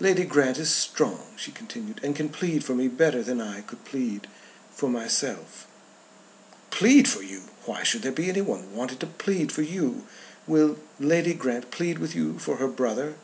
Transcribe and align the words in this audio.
"Lady 0.00 0.24
Grant 0.24 0.58
is 0.58 0.74
strong," 0.74 1.34
she 1.36 1.52
continued, 1.52 2.00
"and 2.02 2.16
can 2.16 2.30
plead 2.30 2.64
for 2.64 2.74
me 2.74 2.88
better 2.88 3.22
than 3.22 3.40
I 3.40 3.60
could 3.60 3.84
plead 3.84 4.26
myself." 4.82 5.68
"Plead 6.70 7.06
for 7.06 7.22
you! 7.22 7.42
Why 7.64 7.84
should 7.84 8.02
there 8.02 8.10
be 8.10 8.28
anyone 8.28 8.74
wanted 8.74 8.98
to 8.98 9.06
plead 9.06 9.52
for 9.52 9.62
you? 9.62 10.04
Will 10.48 10.78
Lady 10.98 11.32
Grant 11.32 11.70
plead 11.70 12.00
with 12.00 12.16
you 12.16 12.40
for 12.40 12.56
her 12.56 12.66
brother?" 12.66 13.14